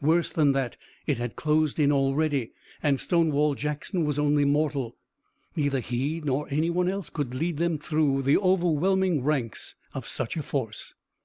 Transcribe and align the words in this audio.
Worse 0.00 0.30
than 0.30 0.52
that, 0.52 0.76
it 1.04 1.18
had 1.18 1.34
closed 1.34 1.80
in 1.80 1.90
already 1.90 2.52
and 2.80 3.00
Stonewall 3.00 3.56
Jackson 3.56 4.04
was 4.04 4.20
only 4.20 4.44
mortal. 4.44 4.94
Neither 5.56 5.80
he 5.80 6.20
nor 6.20 6.46
any 6.48 6.70
one 6.70 6.88
else 6.88 7.10
could 7.10 7.34
lead 7.34 7.56
them 7.56 7.78
through 7.78 8.22
the 8.22 8.38
overwhelming 8.38 9.24
ranks 9.24 9.74
of 9.92 10.06
such 10.06 10.36
a 10.36 10.44
force. 10.44 10.94